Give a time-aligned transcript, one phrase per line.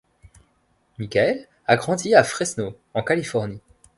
[0.97, 3.61] Michael a grandi à Fresno en Californie.